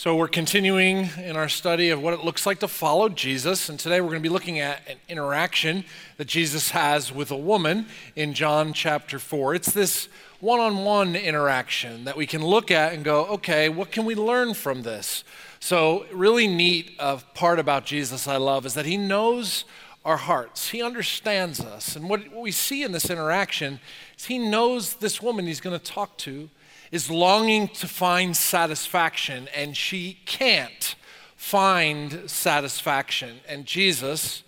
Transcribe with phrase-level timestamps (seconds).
[0.00, 3.68] So, we're continuing in our study of what it looks like to follow Jesus.
[3.68, 5.84] And today we're going to be looking at an interaction
[6.18, 9.56] that Jesus has with a woman in John chapter 4.
[9.56, 10.08] It's this
[10.38, 14.14] one on one interaction that we can look at and go, okay, what can we
[14.14, 15.24] learn from this?
[15.58, 16.96] So, really neat
[17.34, 19.64] part about Jesus I love is that he knows
[20.04, 21.96] our hearts, he understands us.
[21.96, 23.80] And what we see in this interaction
[24.16, 26.50] is he knows this woman he's going to talk to
[26.90, 30.94] is longing to find satisfaction, and she can't
[31.36, 33.40] find satisfaction.
[33.48, 34.42] And Jesus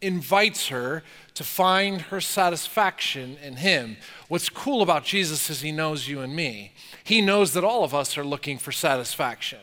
[0.00, 1.02] invites her
[1.34, 3.96] to find her satisfaction in Him.
[4.28, 6.72] What's cool about Jesus is He knows you and me.
[7.04, 9.60] He knows that all of us are looking for satisfaction.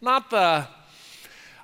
[0.00, 0.68] Not the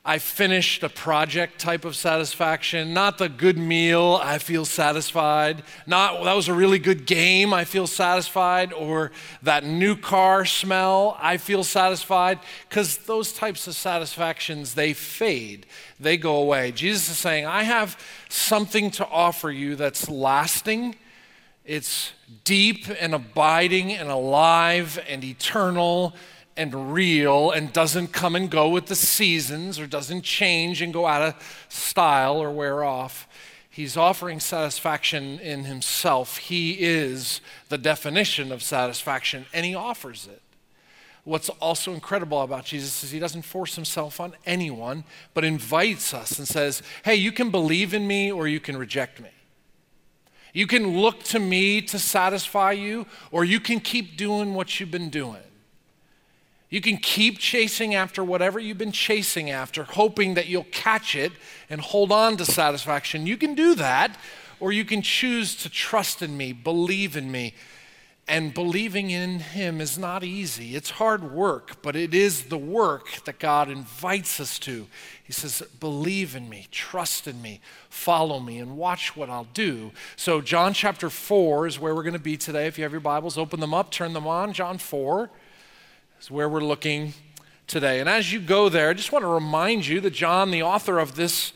[0.03, 6.25] I finished a project type of satisfaction, not the good meal, I feel satisfied, not
[6.25, 11.37] that was a really good game, I feel satisfied, or that new car smell, I
[11.37, 15.67] feel satisfied, because those types of satisfactions, they fade,
[15.99, 16.73] they go away.
[16.73, 20.97] Jesus is saying, I have something to offer you that's lasting,
[21.67, 22.13] it's
[22.45, 26.15] deep and abiding and alive and eternal
[26.61, 31.07] and real and doesn't come and go with the seasons or doesn't change and go
[31.07, 33.27] out of style or wear off.
[33.71, 36.37] He's offering satisfaction in himself.
[36.37, 40.43] He is the definition of satisfaction, and he offers it.
[41.25, 46.39] What's also incredible about Jesus is he doesn't force himself on anyone, but invites us
[46.39, 49.31] and says, Hey, you can believe in me or you can reject me.
[50.53, 54.91] You can look to me to satisfy you, or you can keep doing what you've
[54.91, 55.43] been doing.
[56.71, 61.33] You can keep chasing after whatever you've been chasing after, hoping that you'll catch it
[61.69, 63.27] and hold on to satisfaction.
[63.27, 64.17] You can do that,
[64.61, 67.55] or you can choose to trust in me, believe in me.
[68.29, 70.77] And believing in Him is not easy.
[70.77, 74.87] It's hard work, but it is the work that God invites us to.
[75.25, 79.91] He says, Believe in me, trust in me, follow me, and watch what I'll do.
[80.15, 82.69] So, John chapter 4 is where we're going to be today.
[82.69, 84.53] If you have your Bibles, open them up, turn them on.
[84.53, 85.29] John 4
[86.21, 87.15] is where we're looking
[87.67, 87.99] today.
[88.01, 90.99] And as you go there, I just want to remind you that John, the author
[90.99, 91.53] of this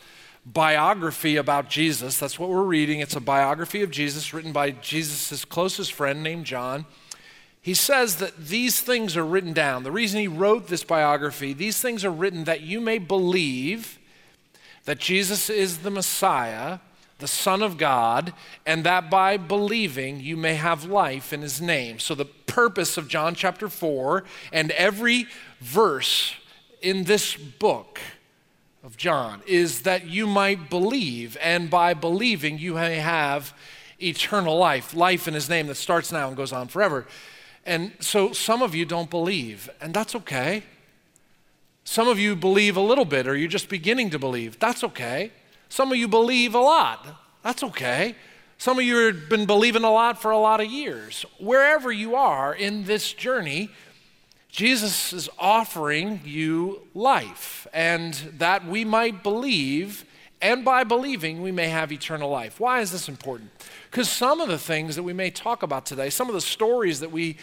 [0.46, 3.00] biography about Jesus, that's what we're reading.
[3.00, 6.86] It's a biography of Jesus written by Jesus' closest friend named John.
[7.60, 9.82] He says that these things are written down.
[9.82, 13.98] The reason he wrote this biography, these things are written that you may believe
[14.84, 16.78] that Jesus is the Messiah
[17.18, 18.32] the Son of God,
[18.66, 21.98] and that by believing you may have life in his name.
[21.98, 25.26] So, the purpose of John chapter 4 and every
[25.60, 26.34] verse
[26.82, 28.00] in this book
[28.82, 33.54] of John is that you might believe, and by believing you may have
[34.02, 37.06] eternal life, life in his name that starts now and goes on forever.
[37.64, 40.64] And so, some of you don't believe, and that's okay.
[41.84, 44.58] Some of you believe a little bit, or you're just beginning to believe.
[44.58, 45.30] That's okay.
[45.74, 47.04] Some of you believe a lot.
[47.42, 48.14] That's okay.
[48.58, 51.26] Some of you have been believing a lot for a lot of years.
[51.40, 53.70] Wherever you are in this journey,
[54.48, 60.04] Jesus is offering you life, and that we might believe,
[60.40, 62.60] and by believing, we may have eternal life.
[62.60, 63.50] Why is this important?
[63.90, 67.00] Because some of the things that we may talk about today, some of the stories
[67.00, 67.36] that we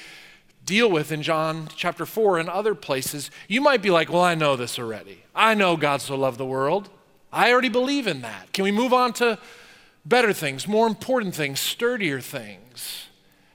[0.64, 4.36] deal with in John chapter 4 and other places, you might be like, Well, I
[4.36, 5.26] know this already.
[5.36, 6.90] I know God so loved the world.
[7.32, 8.52] I already believe in that.
[8.54, 9.40] Can we move on to
[10.06, 13.08] better things, more important things, sturdier things?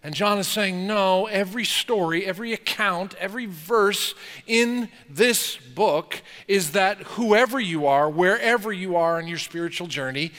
[0.03, 4.15] And John is saying, no, every story, every account, every verse
[4.47, 10.31] in this book is that whoever you are, wherever you are in your spiritual journey,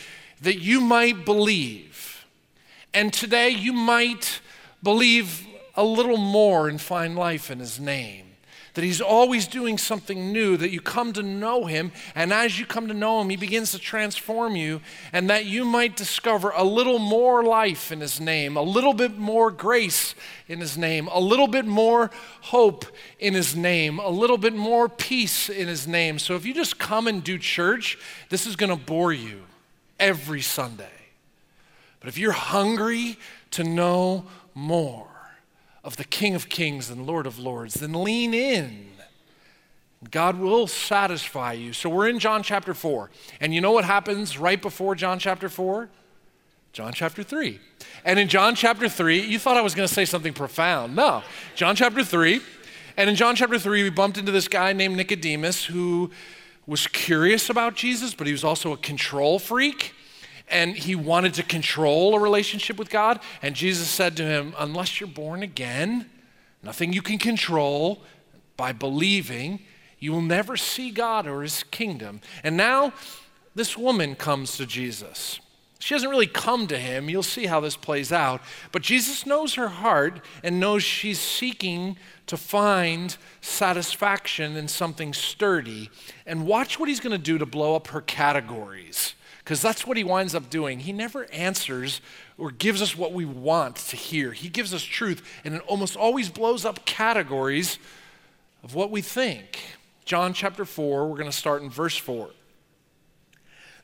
[0.42, 2.26] that you might believe.
[2.94, 4.40] And today you might
[4.82, 5.46] believe
[5.76, 8.27] a little more and find life in his name
[8.78, 12.66] that He's always doing something new, that you come to know Him, and as you
[12.68, 16.64] come to know Him, He begins to transform you, and that you might discover a
[16.64, 20.14] little more life in His name, a little bit more grace
[20.48, 22.12] in His name, a little bit more
[22.42, 22.86] hope
[23.18, 26.20] in His name, a little bit more peace in His name.
[26.20, 27.98] So if you just come and do church,
[28.30, 29.42] this is going to bore you
[30.00, 30.86] every Sunday.
[32.00, 33.18] But if you're hungry
[33.50, 35.07] to know more,
[35.88, 38.88] of the King of Kings and Lord of Lords, then lean in.
[40.12, 41.72] God will satisfy you.
[41.72, 43.10] So we're in John chapter 4.
[43.40, 45.88] And you know what happens right before John chapter 4?
[46.74, 47.62] John chapter 3.
[48.04, 50.94] And in John chapter 3, you thought I was going to say something profound.
[50.94, 51.24] No.
[51.56, 52.42] John chapter 3.
[52.98, 56.12] And in John chapter 3, we bumped into this guy named Nicodemus who
[56.68, 59.94] was curious about Jesus, but he was also a control freak
[60.50, 63.20] and he wanted to control a relationship with God.
[63.42, 66.10] And Jesus said to him, Unless you're born again,
[66.64, 68.02] nothing you can control
[68.56, 69.60] by believing,
[70.00, 72.22] You will never see God or his kingdom.
[72.44, 72.94] And now
[73.56, 75.40] this woman comes to Jesus.
[75.80, 77.10] She doesn't really come to him.
[77.10, 78.42] You'll see how this plays out.
[78.72, 85.90] But Jesus knows her heart and knows she's seeking to find satisfaction in something sturdy.
[86.26, 89.14] And watch what he's going to do to blow up her categories.
[89.48, 90.80] Because that's what he winds up doing.
[90.80, 92.02] He never answers
[92.38, 94.34] or gives us what we want to hear.
[94.34, 97.80] He gives us truth, and it almost always blows up categories
[98.62, 99.60] of what we think.
[100.04, 102.30] John chapter 4, we're going to start in verse 4.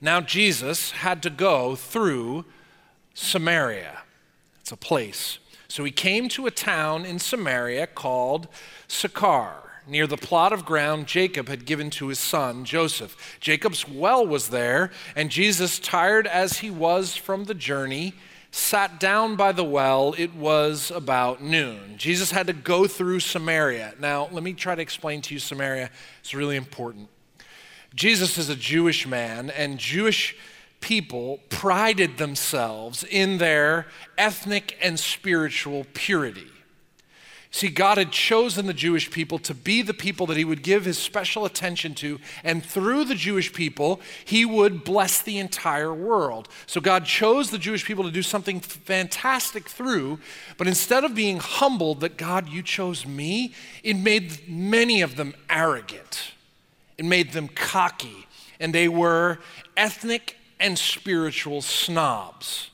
[0.01, 2.43] Now, Jesus had to go through
[3.13, 4.01] Samaria.
[4.59, 5.39] It's a place.
[5.69, 8.49] So he came to a town in Samaria called
[8.89, 13.37] Sychar, near the plot of ground Jacob had given to his son Joseph.
[13.39, 18.13] Jacob's well was there, and Jesus, tired as he was from the journey,
[18.51, 20.13] sat down by the well.
[20.17, 21.97] It was about noon.
[21.97, 23.95] Jesus had to go through Samaria.
[23.99, 25.89] Now, let me try to explain to you Samaria.
[26.19, 27.09] It's really important.
[27.95, 30.35] Jesus is a Jewish man, and Jewish
[30.81, 33.87] people prided themselves in their
[34.17, 36.47] ethnic and spiritual purity.
[37.53, 40.85] See, God had chosen the Jewish people to be the people that He would give
[40.85, 46.49] His special attention to, and through the Jewish people, He would bless the entire world.
[46.65, 50.19] So God chose the Jewish people to do something fantastic through,
[50.57, 53.53] but instead of being humbled that God, you chose me,
[53.83, 56.31] it made many of them arrogant.
[56.97, 58.25] It made them cocky,
[58.59, 59.37] and they were
[59.77, 62.71] ethnic and spiritual snobs.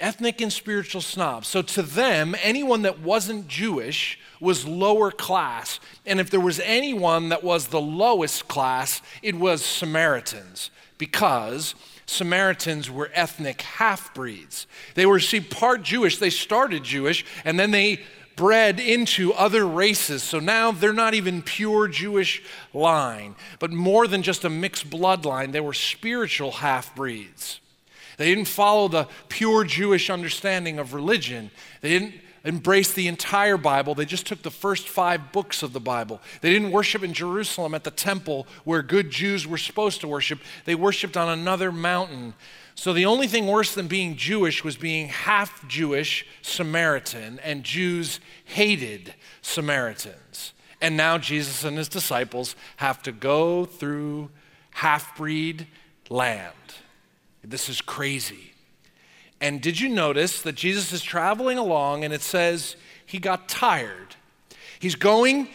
[0.00, 1.46] Ethnic and spiritual snobs.
[1.46, 5.78] So to them, anyone that wasn't Jewish was lower class.
[6.06, 11.74] And if there was anyone that was the lowest class, it was Samaritans, because
[12.06, 14.66] Samaritans were ethnic half breeds.
[14.94, 16.16] They were, see, part Jewish.
[16.16, 18.00] They started Jewish, and then they
[18.36, 20.22] bred into other races.
[20.22, 22.42] So now they're not even pure Jewish
[22.72, 27.59] line, but more than just a mixed bloodline, they were spiritual half breeds.
[28.20, 31.50] They didn't follow the pure Jewish understanding of religion.
[31.80, 33.94] They didn't embrace the entire Bible.
[33.94, 36.20] They just took the first five books of the Bible.
[36.42, 40.38] They didn't worship in Jerusalem at the temple where good Jews were supposed to worship.
[40.66, 42.34] They worshiped on another mountain.
[42.74, 48.20] So the only thing worse than being Jewish was being half Jewish Samaritan, and Jews
[48.44, 50.52] hated Samaritans.
[50.82, 54.28] And now Jesus and his disciples have to go through
[54.72, 55.68] half breed
[56.10, 56.52] land.
[57.42, 58.52] This is crazy.
[59.40, 62.76] And did you notice that Jesus is traveling along and it says
[63.06, 64.16] he got tired?
[64.78, 65.48] He's going,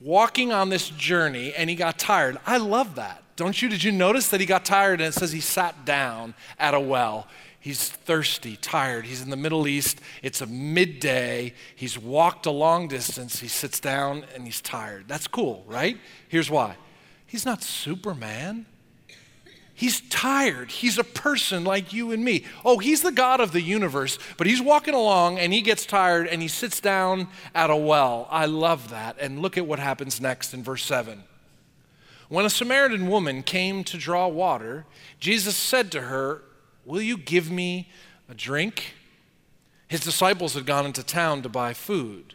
[0.00, 2.38] walking on this journey, and he got tired.
[2.46, 3.22] I love that.
[3.36, 3.68] Don't you?
[3.68, 6.80] Did you notice that he got tired and it says he sat down at a
[6.80, 7.26] well?
[7.58, 9.04] He's thirsty, tired.
[9.04, 10.00] He's in the Middle East.
[10.22, 11.52] It's a midday.
[11.76, 13.40] He's walked a long distance.
[13.40, 15.04] He sits down and he's tired.
[15.08, 15.98] That's cool, right?
[16.28, 16.76] Here's why
[17.26, 18.66] he's not Superman.
[19.80, 20.70] He's tired.
[20.70, 22.44] He's a person like you and me.
[22.66, 26.26] Oh, he's the God of the universe, but he's walking along and he gets tired
[26.26, 28.28] and he sits down at a well.
[28.30, 29.16] I love that.
[29.18, 31.24] And look at what happens next in verse 7.
[32.28, 34.84] When a Samaritan woman came to draw water,
[35.18, 36.42] Jesus said to her,
[36.84, 37.88] Will you give me
[38.28, 38.92] a drink?
[39.88, 42.34] His disciples had gone into town to buy food.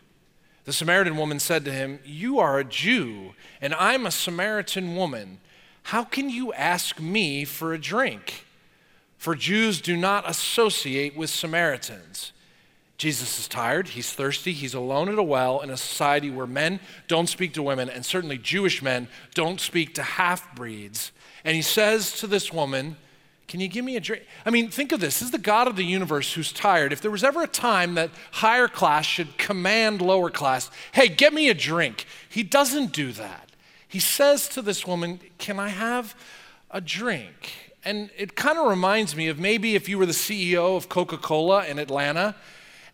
[0.63, 5.41] The Samaritan woman said to him, You are a Jew, and I'm a Samaritan woman.
[5.85, 8.45] How can you ask me for a drink?
[9.19, 12.31] For Jews do not associate with Samaritans.
[12.97, 16.79] Jesus is tired, he's thirsty, he's alone at a well in a society where men
[17.07, 21.11] don't speak to women, and certainly Jewish men don't speak to half breeds.
[21.43, 22.95] And he says to this woman,
[23.47, 24.23] Can you give me a drink?
[24.43, 25.19] I mean, think of this.
[25.19, 26.93] This is the God of the universe who's tired.
[26.93, 31.31] If there was ever a time that higher class should command lower class, hey, get
[31.31, 33.44] me a drink, he doesn't do that.
[33.95, 36.17] He says to this woman, Can I have
[36.69, 37.53] a drink?
[37.85, 41.17] And it kind of reminds me of maybe if you were the CEO of Coca
[41.17, 42.35] Cola in Atlanta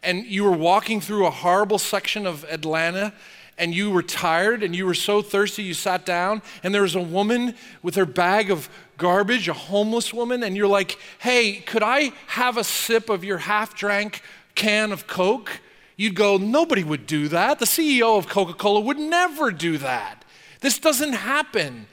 [0.04, 3.14] and you were walking through a horrible section of Atlanta
[3.58, 6.94] and you were tired and you were so thirsty you sat down and there was
[6.94, 11.82] a woman with her bag of garbage, a homeless woman, and you're like, hey, could
[11.82, 14.22] I have a sip of your half drank
[14.54, 15.62] can of Coke?
[15.98, 17.58] You'd go, nobody would do that.
[17.58, 20.21] The CEO of Coca Cola would never do that.
[20.62, 21.88] This doesn't happen.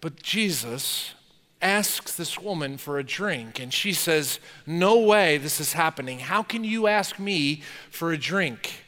[0.00, 1.14] But Jesus
[1.62, 6.18] asks this woman for a drink, and she says, No way this is happening.
[6.18, 8.84] How can you ask me for a drink?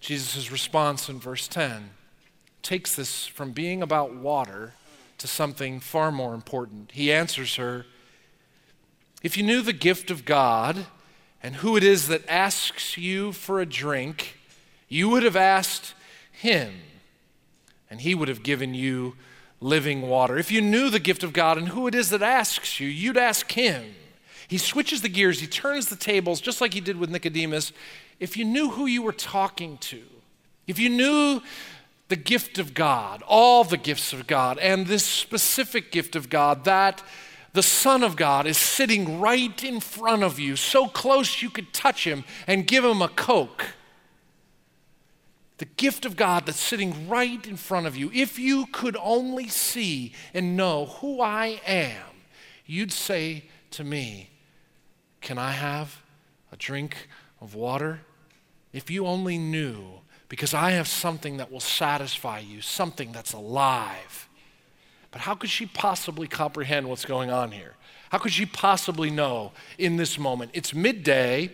[0.00, 1.90] Jesus' response in verse 10
[2.62, 4.72] takes this from being about water
[5.18, 6.90] to something far more important.
[6.92, 7.86] He answers her,
[9.22, 10.86] If you knew the gift of God
[11.42, 14.38] and who it is that asks you for a drink,
[14.88, 15.94] you would have asked
[16.32, 16.80] him
[17.94, 19.14] and he would have given you
[19.60, 20.36] living water.
[20.36, 23.16] If you knew the gift of God and who it is that asks you, you'd
[23.16, 23.94] ask him.
[24.48, 27.72] He switches the gears, he turns the tables, just like he did with Nicodemus.
[28.18, 30.02] If you knew who you were talking to,
[30.66, 31.40] if you knew
[32.08, 36.64] the gift of God, all the gifts of God, and this specific gift of God,
[36.64, 37.00] that
[37.52, 41.72] the Son of God is sitting right in front of you, so close you could
[41.72, 43.66] touch him and give him a Coke.
[45.58, 48.10] The gift of God that's sitting right in front of you.
[48.12, 52.02] If you could only see and know who I am,
[52.66, 54.30] you'd say to me,
[55.20, 56.02] Can I have
[56.50, 57.08] a drink
[57.40, 58.00] of water?
[58.72, 64.28] If you only knew, because I have something that will satisfy you, something that's alive.
[65.12, 67.74] But how could she possibly comprehend what's going on here?
[68.10, 70.50] How could she possibly know in this moment?
[70.54, 71.52] It's midday,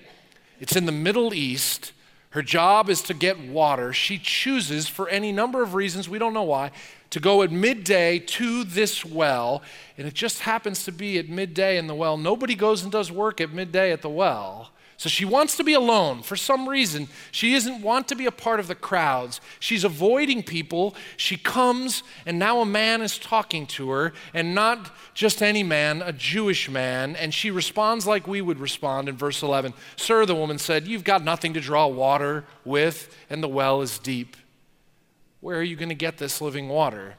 [0.60, 1.92] it's in the Middle East.
[2.30, 3.92] Her job is to get water.
[3.92, 6.70] She chooses, for any number of reasons, we don't know why,
[7.10, 9.62] to go at midday to this well.
[9.98, 12.16] And it just happens to be at midday in the well.
[12.16, 14.70] Nobody goes and does work at midday at the well.
[15.00, 17.08] So she wants to be alone for some reason.
[17.32, 19.40] She doesn't want to be a part of the crowds.
[19.58, 20.94] She's avoiding people.
[21.16, 26.02] She comes, and now a man is talking to her, and not just any man,
[26.02, 27.16] a Jewish man.
[27.16, 31.02] And she responds like we would respond in verse 11 Sir, the woman said, You've
[31.02, 34.36] got nothing to draw water with, and the well is deep.
[35.40, 37.14] Where are you going to get this living water?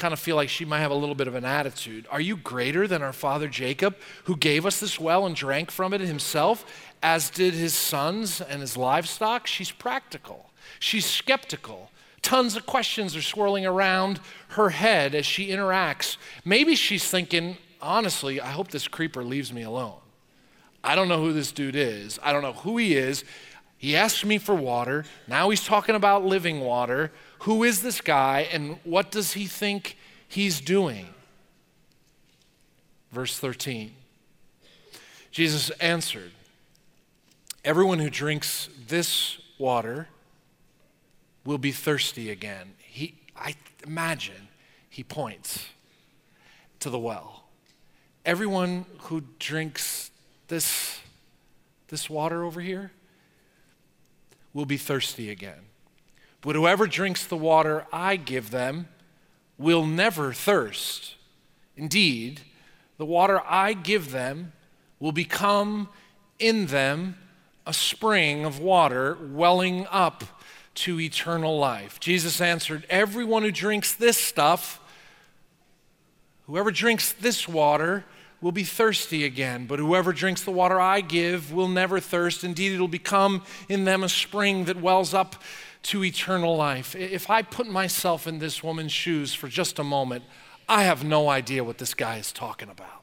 [0.00, 2.06] Kind of feel like she might have a little bit of an attitude.
[2.10, 5.92] Are you greater than our father Jacob, who gave us this well and drank from
[5.92, 6.64] it himself,
[7.02, 9.46] as did his sons and his livestock?
[9.46, 11.90] She's practical, she's skeptical.
[12.22, 16.18] Tons of questions are swirling around her head as she interacts.
[16.44, 20.00] Maybe she's thinking, honestly, I hope this creeper leaves me alone.
[20.84, 22.18] I don't know who this dude is.
[22.22, 23.24] I don't know who he is.
[23.80, 25.06] He asked me for water.
[25.26, 27.12] Now he's talking about living water.
[27.40, 29.96] Who is this guy and what does he think
[30.28, 31.06] he's doing?
[33.10, 33.92] Verse 13
[35.30, 36.32] Jesus answered,
[37.64, 40.08] Everyone who drinks this water
[41.46, 42.74] will be thirsty again.
[42.80, 43.54] He, I
[43.86, 44.48] imagine
[44.90, 45.68] he points
[46.80, 47.44] to the well.
[48.26, 50.10] Everyone who drinks
[50.48, 51.00] this,
[51.88, 52.90] this water over here
[54.52, 55.66] will be thirsty again.
[56.40, 58.88] But whoever drinks the water I give them
[59.58, 61.16] will never thirst.
[61.76, 62.40] Indeed,
[62.96, 64.52] the water I give them
[64.98, 65.88] will become
[66.38, 67.16] in them
[67.66, 70.24] a spring of water welling up
[70.74, 72.00] to eternal life.
[72.00, 74.80] Jesus answered, Everyone who drinks this stuff,
[76.46, 78.04] whoever drinks this water,
[78.40, 79.66] will be thirsty again.
[79.66, 82.44] But whoever drinks the water I give will never thirst.
[82.44, 85.36] Indeed, it'll become in them a spring that wells up
[85.82, 86.94] to eternal life.
[86.94, 90.24] If I put myself in this woman's shoes for just a moment,
[90.68, 93.02] I have no idea what this guy is talking about.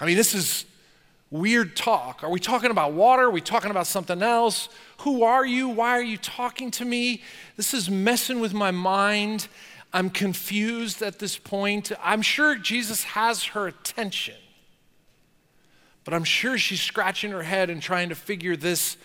[0.00, 0.64] I mean, this is
[1.30, 2.22] weird talk.
[2.24, 3.24] Are we talking about water?
[3.24, 4.68] Are we talking about something else?
[4.98, 5.68] Who are you?
[5.68, 7.22] Why are you talking to me?
[7.56, 9.48] This is messing with my mind.
[9.92, 11.92] I'm confused at this point.
[12.02, 14.36] I'm sure Jesus has her attention,
[16.04, 18.96] but I'm sure she's scratching her head and trying to figure this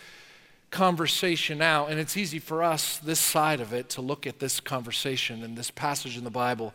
[0.71, 1.89] conversation out.
[1.89, 5.57] And it's easy for us, this side of it, to look at this conversation and
[5.57, 6.73] this passage in the Bible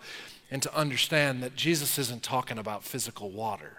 [0.51, 3.77] and to understand that Jesus isn't talking about physical water.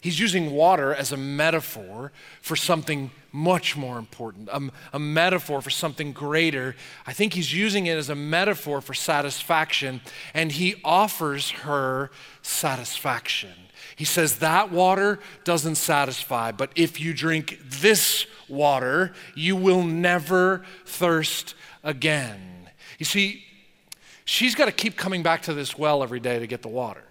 [0.00, 5.70] He's using water as a metaphor for something much more important, a, a, metaphor for
[5.70, 6.76] something greater.
[7.06, 10.02] I think he's using it as a metaphor for satisfaction,
[10.34, 12.10] and he offers her
[12.42, 13.54] satisfaction.
[13.96, 20.64] He says, That water doesn't satisfy, but if you drink this water, you will never
[20.84, 22.68] thirst again.
[22.98, 23.44] You see,
[24.24, 27.04] she's got to keep coming back to this well every day to get the water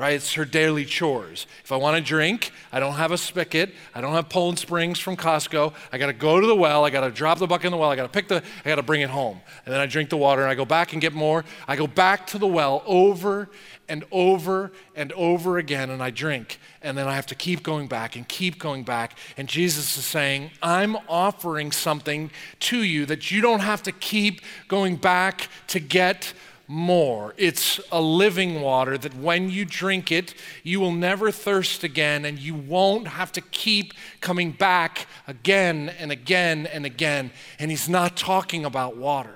[0.00, 0.14] right?
[0.14, 1.46] It's her daily chores.
[1.62, 3.74] If I want to drink, I don't have a spigot.
[3.94, 5.74] I don't have Poland Springs from Costco.
[5.92, 6.86] I got to go to the well.
[6.86, 7.90] I got to drop the bucket in the well.
[7.90, 9.42] I got to pick the, I got to bring it home.
[9.66, 11.44] And then I drink the water and I go back and get more.
[11.68, 13.50] I go back to the well over
[13.90, 16.58] and over and over again and I drink.
[16.80, 19.18] And then I have to keep going back and keep going back.
[19.36, 22.30] And Jesus is saying, I'm offering something
[22.60, 26.32] to you that you don't have to keep going back to get
[26.70, 27.34] more.
[27.36, 32.38] It's a living water that when you drink it, you will never thirst again and
[32.38, 37.32] you won't have to keep coming back again and again and again.
[37.58, 39.34] And he's not talking about water.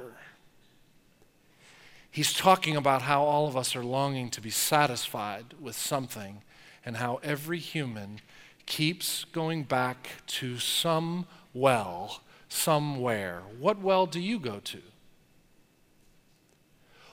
[2.09, 6.43] He's talking about how all of us are longing to be satisfied with something
[6.87, 8.21] and how every human
[8.65, 13.43] keeps going back to some well somewhere.
[13.59, 14.83] What well do you go to?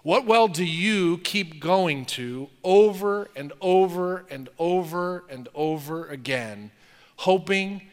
[0.04, 6.72] What well do you keep going to over and over and over and over again,
[7.18, 7.84] hoping,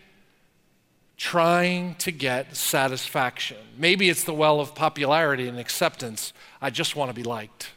[1.18, 3.58] trying to get satisfaction?
[3.76, 6.32] Maybe it's the well of popularity and acceptance.
[6.62, 7.72] I just want to be liked.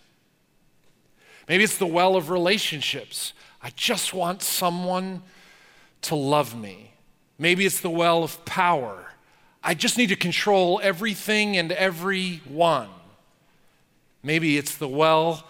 [1.49, 3.33] Maybe it's the well of relationships.
[3.61, 5.23] I just want someone
[6.03, 6.93] to love me.
[7.37, 9.11] Maybe it's the well of power.
[9.61, 12.87] I just need to control everything and everyone.
[14.23, 15.45] Maybe it's the well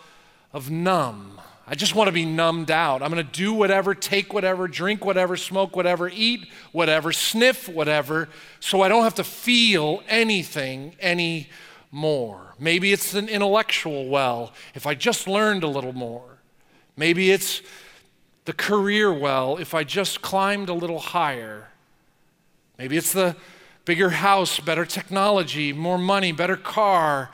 [0.53, 1.39] of numb.
[1.67, 3.01] I just want to be numbed out.
[3.01, 8.27] I'm going to do whatever, take whatever, drink whatever, smoke whatever, eat whatever, sniff whatever,
[8.59, 12.55] so I don't have to feel anything anymore.
[12.59, 16.39] Maybe it's an intellectual well, if I just learned a little more.
[16.97, 17.61] Maybe it's
[18.45, 21.69] the career well, if I just climbed a little higher.
[22.77, 23.35] Maybe it's the
[23.85, 27.31] bigger house, better technology, more money, better car,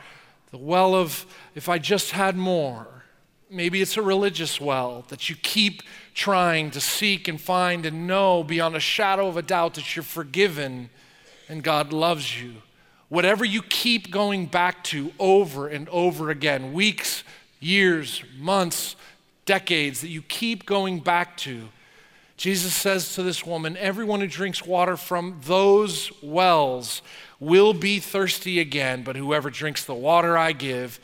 [0.52, 1.26] the well of
[1.56, 2.88] if I just had more.
[3.50, 5.82] Maybe it's a religious well that you keep
[6.14, 10.04] trying to seek and find and know beyond a shadow of a doubt that you're
[10.04, 10.90] forgiven
[11.48, 12.56] and God loves you.
[13.10, 17.24] Whatever you keep going back to over and over again, weeks,
[17.62, 18.98] years, months,
[19.46, 21.70] decades, that you keep going back to,
[22.36, 27.02] Jesus says to this woman, Everyone who drinks water from those wells
[27.40, 31.00] will be thirsty again, but whoever drinks the water I give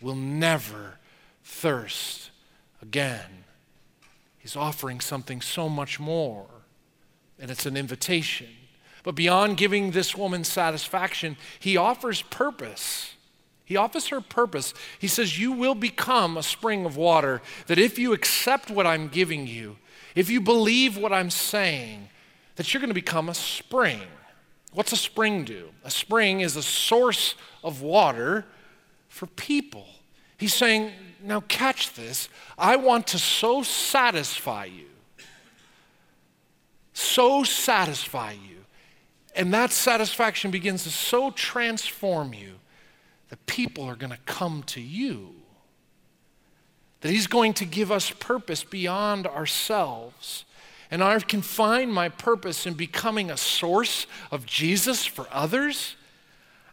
[0.00, 0.98] will never
[1.44, 2.30] thirst
[2.80, 3.44] again.
[4.38, 6.46] He's offering something so much more,
[7.38, 8.48] and it's an invitation.
[9.04, 13.14] But beyond giving this woman satisfaction, he offers purpose.
[13.64, 14.74] He offers her purpose.
[14.98, 19.08] He says, You will become a spring of water, that if you accept what I'm
[19.08, 19.76] giving you,
[20.14, 22.08] if you believe what I'm saying,
[22.56, 24.02] that you're going to become a spring.
[24.72, 25.70] What's a spring do?
[25.84, 28.46] A spring is a source of water
[29.08, 29.86] for people.
[30.38, 32.28] He's saying, now catch this.
[32.58, 34.88] I want to so satisfy you,
[36.92, 38.64] so satisfy you.
[39.34, 42.54] And that satisfaction begins to so transform you
[43.28, 45.34] that people are going to come to you.
[47.00, 50.44] That He's going to give us purpose beyond ourselves.
[50.92, 55.96] And I can find my purpose in becoming a source of Jesus for others.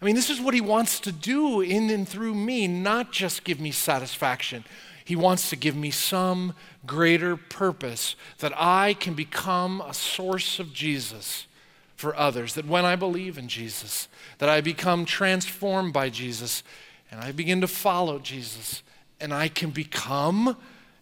[0.01, 3.45] I mean, this is what he wants to do in and through me, not just
[3.45, 4.65] give me satisfaction.
[5.05, 6.53] He wants to give me some
[6.85, 11.47] greater purpose that I can become a source of Jesus
[11.95, 12.55] for others.
[12.55, 16.61] That when I believe in Jesus, that I become transformed by Jesus
[17.09, 18.83] and I begin to follow Jesus
[19.21, 20.57] and I can become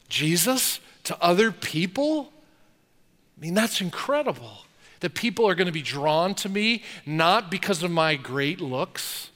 [0.07, 2.31] Jesus to other people.
[3.37, 4.65] I mean, that's incredible.
[5.01, 9.29] That people are going to be drawn to me not because of my great looks,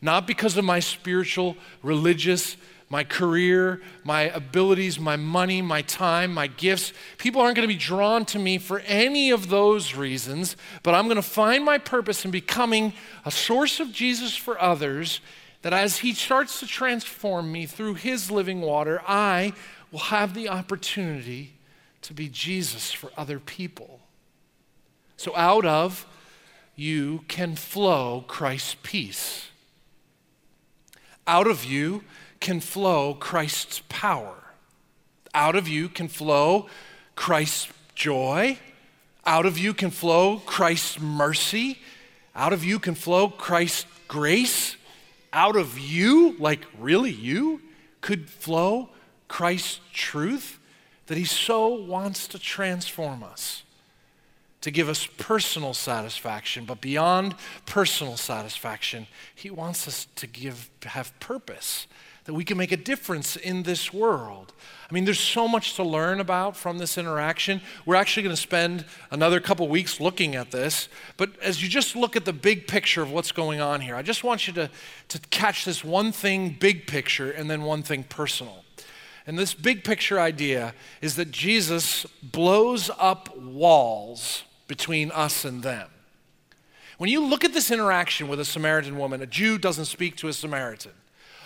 [0.00, 2.56] not because of my spiritual, religious,
[2.88, 6.92] my career, my abilities, my money, my time, my gifts.
[7.16, 11.06] People aren't going to be drawn to me for any of those reasons, but I'm
[11.06, 12.92] going to find my purpose in becoming
[13.24, 15.20] a source of Jesus for others.
[15.62, 19.54] That as He starts to transform me through His living water, I
[19.90, 21.52] will have the opportunity
[22.02, 24.00] to be Jesus for other people.
[25.16, 26.06] So out of
[26.74, 29.48] you can flow Christ's peace.
[31.26, 32.02] Out of you
[32.40, 34.34] can flow Christ's power.
[35.34, 36.66] Out of you can flow
[37.14, 38.58] Christ's joy.
[39.24, 41.78] Out of you can flow Christ's mercy.
[42.34, 44.76] Out of you can flow Christ's grace.
[45.32, 47.62] Out of you, like really you,
[48.00, 48.90] could flow
[49.28, 50.58] Christ's truth
[51.06, 53.62] that He so wants to transform us,
[54.60, 56.64] to give us personal satisfaction.
[56.64, 57.34] But beyond
[57.66, 61.86] personal satisfaction, He wants us to give, have purpose,
[62.24, 64.52] that we can make a difference in this world.
[64.88, 67.60] I mean, there's so much to learn about from this interaction.
[67.84, 70.88] We're actually going to spend another couple weeks looking at this.
[71.16, 74.02] But as you just look at the big picture of what's going on here, I
[74.02, 74.70] just want you to,
[75.08, 78.61] to catch this one thing, big picture, and then one thing personal.
[79.26, 85.88] And this big picture idea is that Jesus blows up walls between us and them.
[86.98, 90.28] When you look at this interaction with a Samaritan woman, a Jew doesn't speak to
[90.28, 90.92] a Samaritan,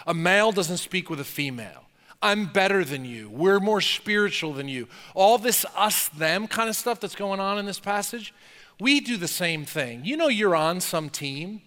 [0.07, 1.85] a male doesn't speak with a female.
[2.23, 3.29] I'm better than you.
[3.29, 4.89] We're more spiritual than you.
[5.15, 8.33] All this us them kind of stuff that's going on in this passage,
[8.81, 10.05] we do the same thing.
[10.05, 11.63] You know, you're on some team.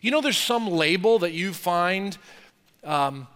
[0.00, 2.16] You know, there's some label that you find
[2.84, 3.26] um,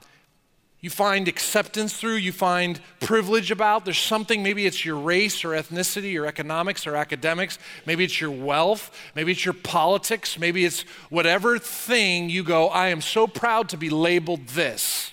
[0.85, 3.87] you find acceptance through, you find privilege about.
[3.87, 8.31] There's something, maybe it's your race or ethnicity or economics or academics, maybe it's your
[8.31, 13.71] wealth, maybe it's your politics, maybe it's whatever thing you go, I am so proud
[13.71, 15.13] to be labeled this.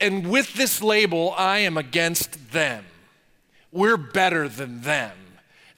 [0.00, 2.84] And with this label, I am against them.
[3.70, 5.12] We're better than them.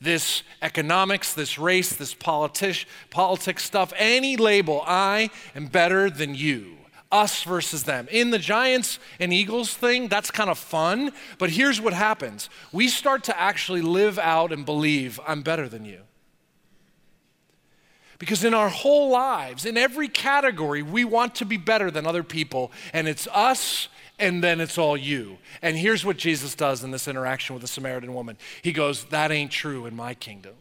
[0.00, 6.79] This economics, this race, this politi- politics stuff, any label, I am better than you.
[7.12, 8.06] Us versus them.
[8.10, 12.88] In the Giants and Eagles thing, that's kind of fun, but here's what happens we
[12.88, 16.00] start to actually live out and believe I'm better than you.
[18.18, 22.22] Because in our whole lives, in every category, we want to be better than other
[22.22, 23.88] people, and it's us
[24.20, 25.38] and then it's all you.
[25.62, 29.32] And here's what Jesus does in this interaction with the Samaritan woman He goes, That
[29.32, 30.54] ain't true in my kingdom.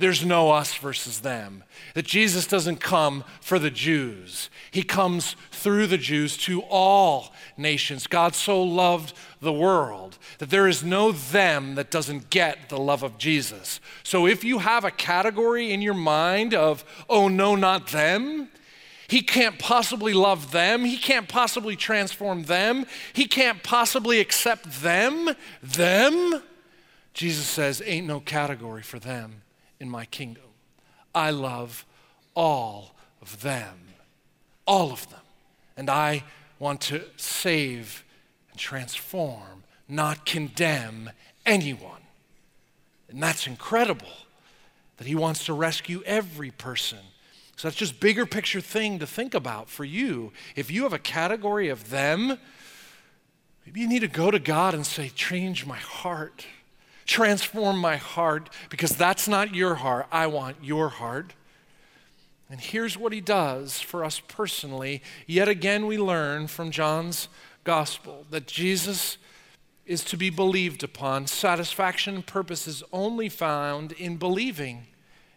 [0.00, 1.62] There's no us versus them.
[1.92, 8.06] That Jesus doesn't come for the Jews, He comes through the Jews to all nations.
[8.06, 13.02] God so loved the world that there is no them that doesn't get the love
[13.02, 13.78] of Jesus.
[14.02, 18.48] So if you have a category in your mind of, oh no, not them,
[19.06, 20.86] he can't possibly love them.
[20.86, 22.86] He can't possibly transform them.
[23.12, 25.28] He can't possibly accept them.
[25.62, 26.42] Them.
[27.12, 29.42] Jesus says, Ain't no category for them
[29.80, 30.44] in my kingdom.
[31.14, 31.84] I love
[32.34, 33.94] all of them,
[34.66, 35.20] all of them.
[35.76, 36.24] And I
[36.58, 38.04] want to save
[38.50, 41.10] and transform, not condemn
[41.44, 42.02] anyone.
[43.08, 44.06] And that's incredible
[44.98, 46.98] that he wants to rescue every person
[47.60, 50.32] so that's just bigger picture thing to think about for you.
[50.56, 52.38] If you have a category of them,
[53.66, 56.46] maybe you need to go to God and say, change my heart.
[57.10, 60.06] Transform my heart because that's not your heart.
[60.12, 61.34] I want your heart.
[62.48, 65.02] And here's what he does for us personally.
[65.26, 67.26] Yet again, we learn from John's
[67.64, 69.18] gospel that Jesus
[69.84, 71.26] is to be believed upon.
[71.26, 74.86] Satisfaction and purpose is only found in believing.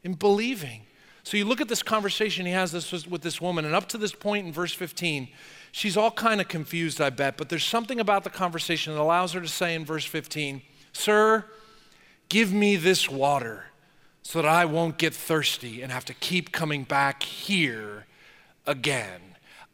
[0.04, 0.84] In believing.
[1.24, 3.98] So you look at this conversation he has this with this woman, and up to
[3.98, 5.28] this point in verse 15,
[5.72, 9.32] she's all kind of confused, I bet, but there's something about the conversation that allows
[9.32, 11.46] her to say in verse 15, Sir,
[12.30, 13.66] give me this water
[14.24, 18.06] so that I won't get thirsty and have to keep coming back here
[18.66, 19.22] again.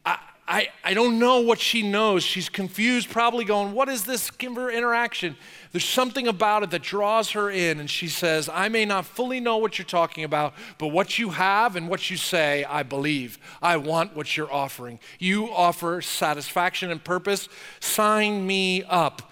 [0.04, 2.24] I, I, I don't know what she knows.
[2.24, 5.36] She's confused, probably going, What is this Kimber interaction?
[5.70, 9.38] There's something about it that draws her in, and she says, I may not fully
[9.38, 13.38] know what you're talking about, but what you have and what you say, I believe.
[13.62, 14.98] I want what you're offering.
[15.20, 17.48] You offer satisfaction and purpose.
[17.78, 19.30] Sign me up.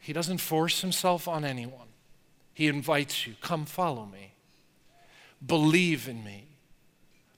[0.00, 1.85] He doesn't force himself on anyone,
[2.56, 4.32] he invites you, Come follow me.
[5.44, 6.44] Believe in me.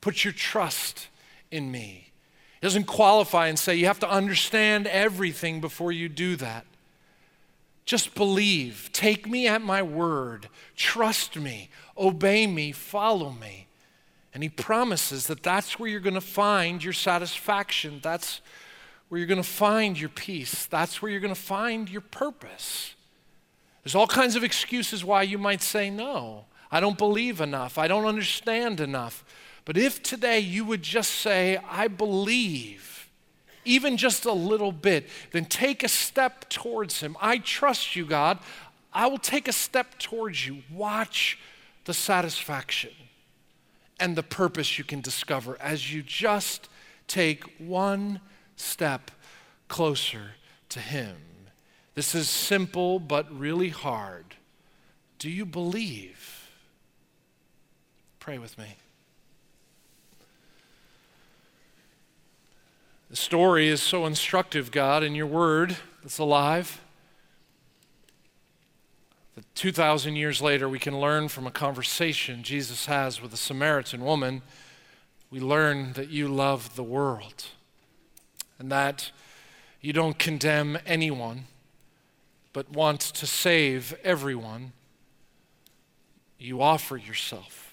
[0.01, 1.09] Put your trust
[1.51, 2.13] in me.
[2.61, 6.67] He doesn't qualify and say you have to understand everything before you do that.
[7.85, 8.91] Just believe.
[8.93, 10.49] Take me at my word.
[10.77, 11.69] Trust me.
[11.97, 12.71] Obey me.
[12.71, 13.67] Follow me.
[14.33, 17.99] And he promises that that's where you're going to find your satisfaction.
[18.05, 18.41] That's
[19.09, 20.67] where you're going to find your peace.
[20.67, 22.95] That's where you're going to find your purpose.
[23.89, 26.45] There's all kinds of excuses why you might say no.
[26.71, 27.79] I don't believe enough.
[27.79, 29.25] I don't understand enough.
[29.65, 33.09] But if today you would just say, I believe,
[33.65, 37.17] even just a little bit, then take a step towards Him.
[37.19, 38.41] I trust you, God.
[38.93, 40.59] I will take a step towards you.
[40.71, 41.39] Watch
[41.87, 42.93] the satisfaction
[43.99, 46.69] and the purpose you can discover as you just
[47.07, 48.21] take one
[48.55, 49.11] step
[49.69, 50.33] closer
[50.69, 51.17] to Him.
[51.99, 54.37] This is simple but really hard.
[55.19, 56.49] Do you believe?
[58.21, 58.77] Pray with me.
[63.11, 66.81] The story is so instructive, God, in your word that's alive.
[69.35, 74.05] That 2,000 years later, we can learn from a conversation Jesus has with a Samaritan
[74.05, 74.43] woman.
[75.33, 77.47] We learn that you love the world
[78.57, 79.11] and that
[79.81, 81.47] you don't condemn anyone,
[82.59, 84.73] but want to save everyone.
[86.41, 87.73] You offer yourself.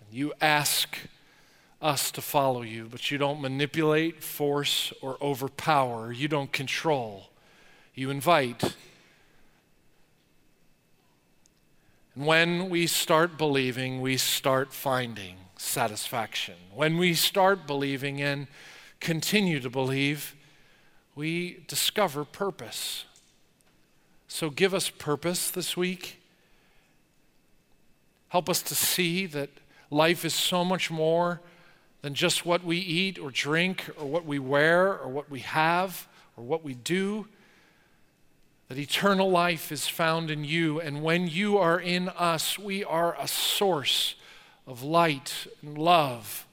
[0.00, 0.96] And you ask
[1.80, 6.12] us to follow you, but you don't manipulate, force, or overpower.
[6.12, 7.30] You don't control.
[7.96, 8.76] You invite.
[12.14, 16.54] And when we start believing, we start finding satisfaction.
[16.72, 18.46] When we start believing and
[19.00, 20.36] continue to believe,
[21.16, 23.06] we discover purpose.
[24.32, 26.18] So give us purpose this week.
[28.28, 29.50] Help us to see that
[29.90, 31.42] life is so much more
[32.00, 36.08] than just what we eat or drink or what we wear or what we have
[36.34, 37.28] or what we do.
[38.68, 43.14] That eternal life is found in you, and when you are in us, we are
[43.20, 44.14] a source
[44.66, 46.46] of light and love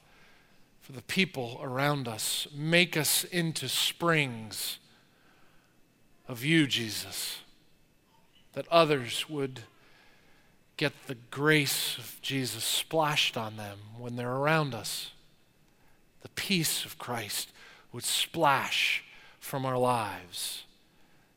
[0.81, 2.45] for the people around us.
[2.53, 4.79] Make us into springs
[6.27, 7.37] of you, Jesus,
[8.59, 9.61] that others would
[10.75, 15.11] get the grace of Jesus splashed on them when they're around us.
[16.23, 17.53] The peace of Christ
[17.93, 19.05] would splash
[19.39, 20.65] from our lives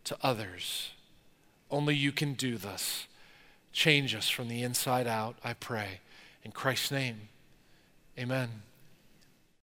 [0.02, 0.94] to others.
[1.70, 3.06] Only you can do this.
[3.72, 6.00] Change us from the inside out, I pray.
[6.42, 7.28] In Christ's name,
[8.18, 8.62] amen.